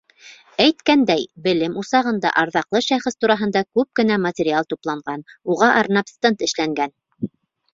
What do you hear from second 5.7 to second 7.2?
арнап стенд эшләнгән.